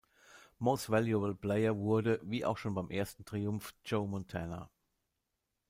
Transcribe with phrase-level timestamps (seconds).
[0.59, 4.67] Most Valuable Player wurde, wie auch schon beim ersten Triumph, Joe Montana.